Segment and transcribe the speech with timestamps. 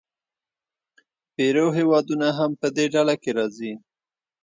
[1.33, 3.73] پیرو هېوادونه هم په دې ډله کې راځي.